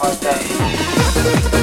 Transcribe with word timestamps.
hard 0.00 0.18
day. 0.20 1.59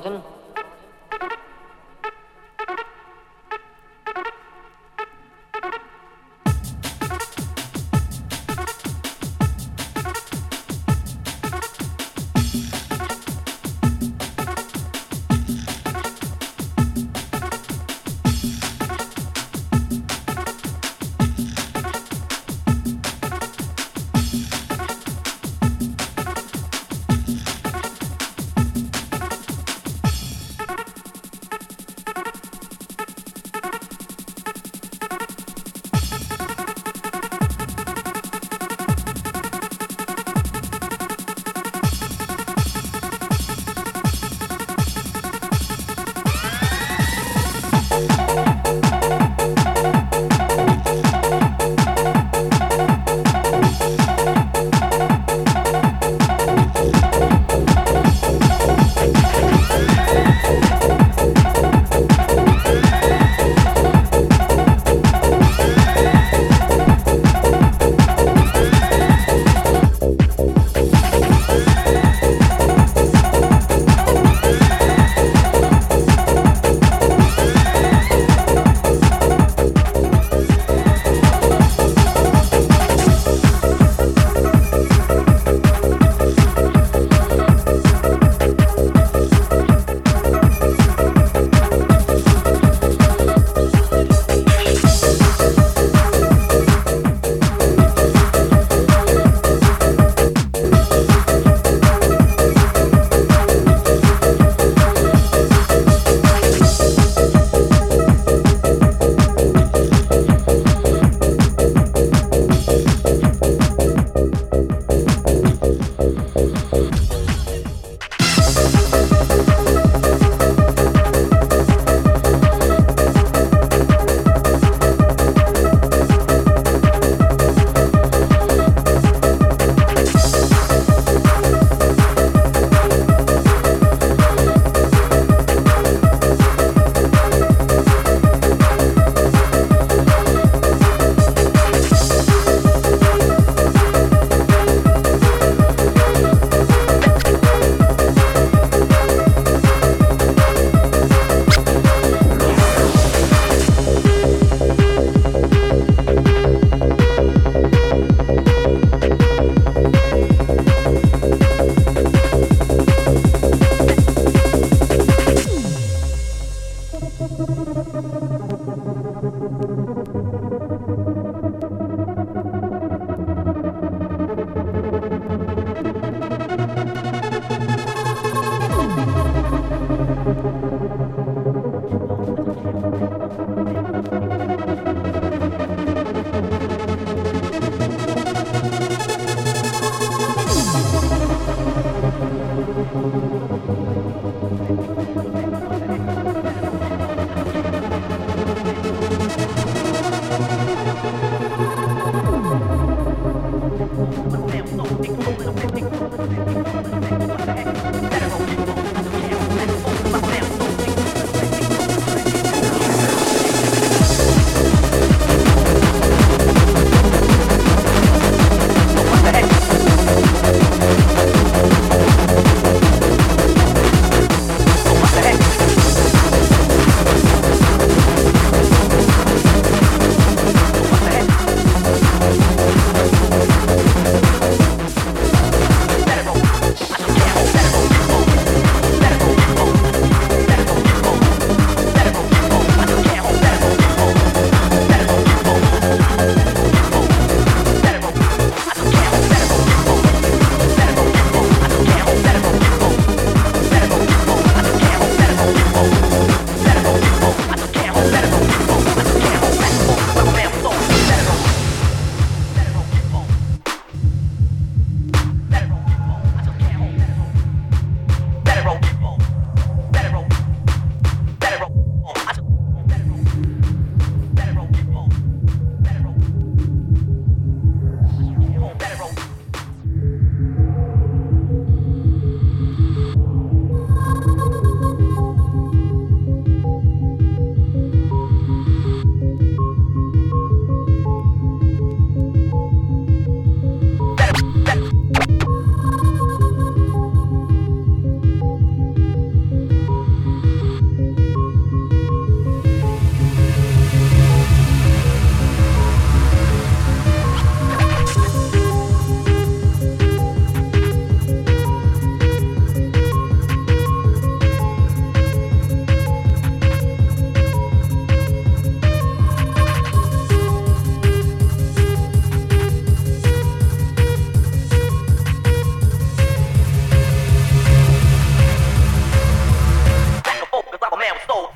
Jonathan. 0.00 0.47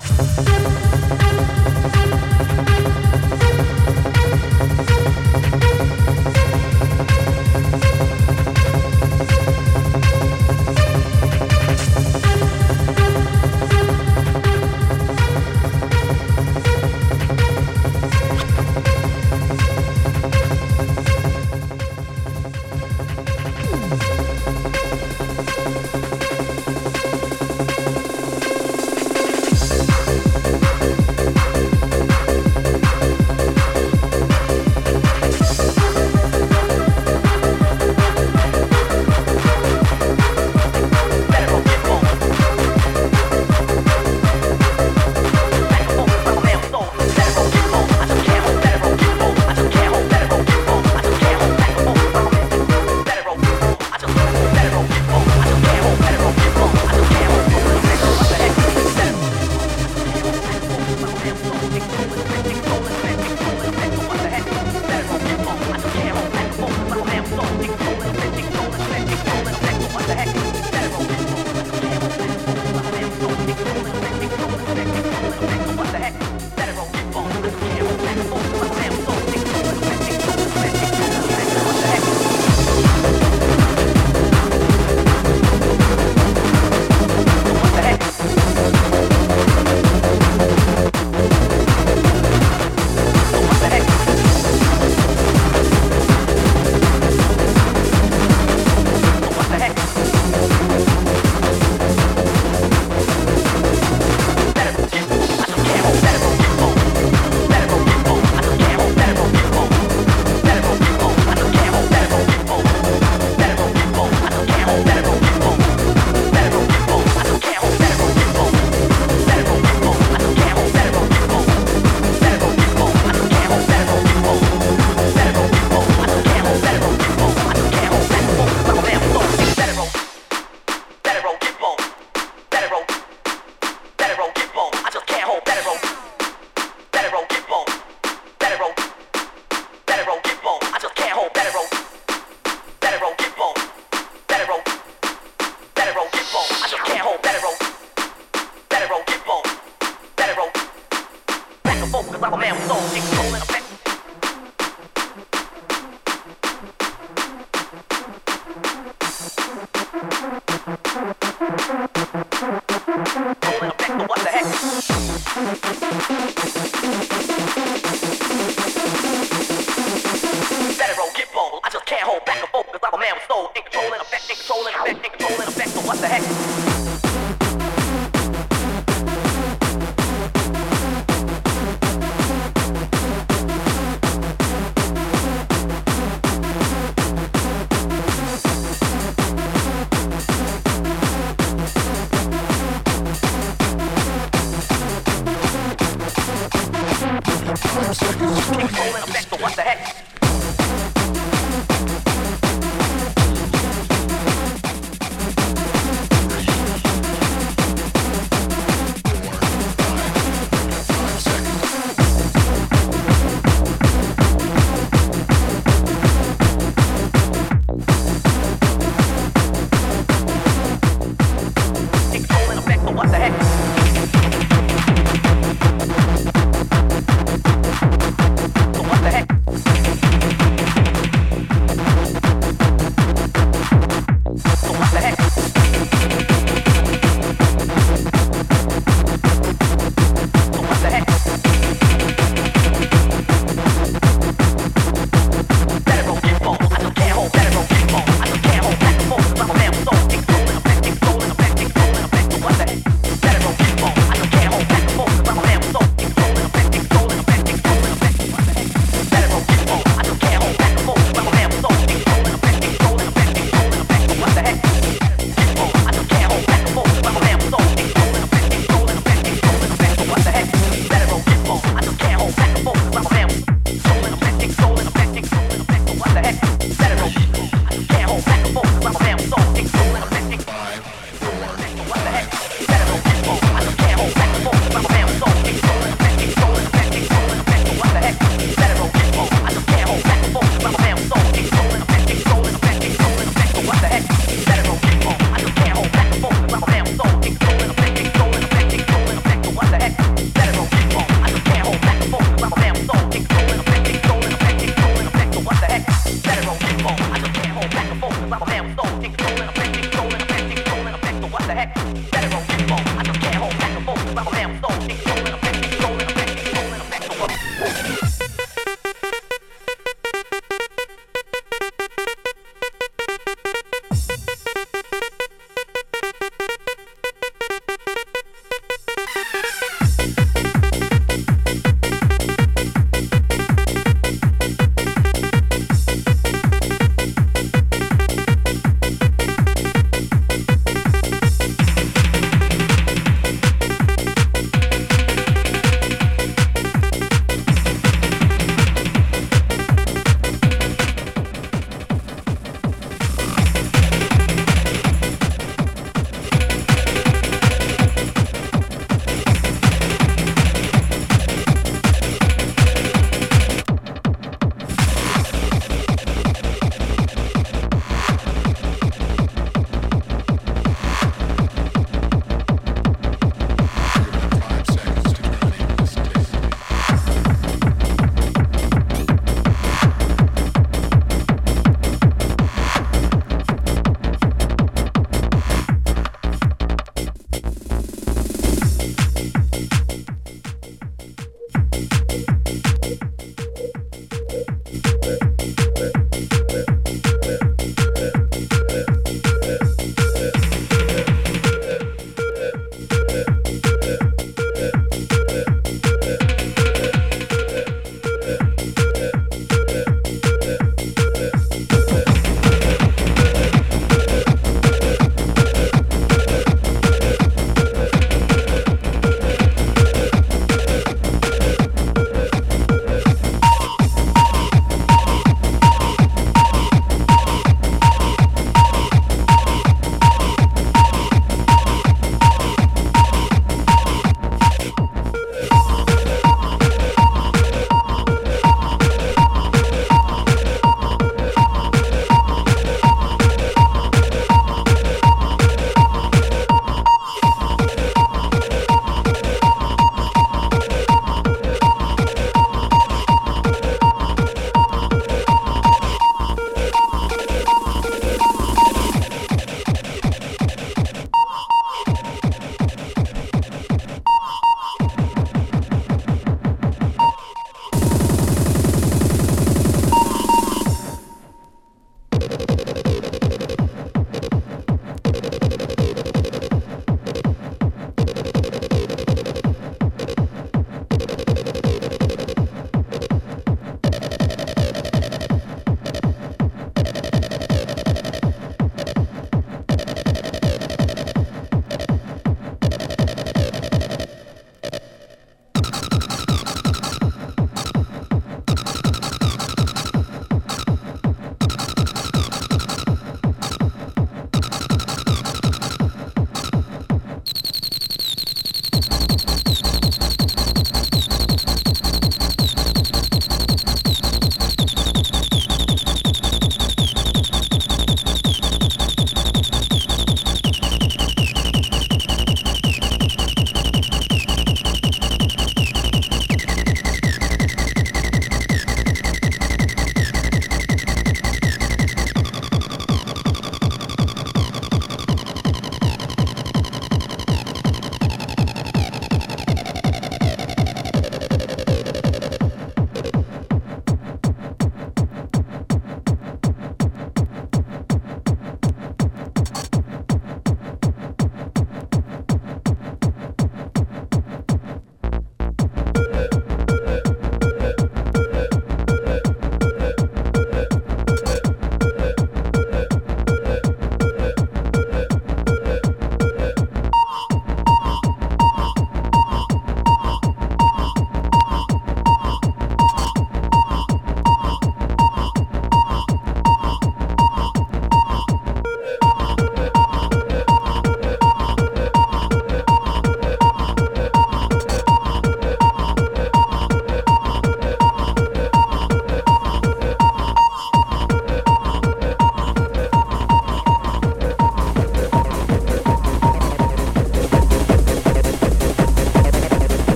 Thank 0.00 0.82
you. 0.82 0.87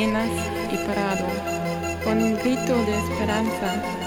Y 0.00 0.76
parado, 0.86 1.26
con 2.04 2.22
un 2.22 2.36
grito 2.36 2.72
de 2.84 2.98
esperanza. 2.98 3.97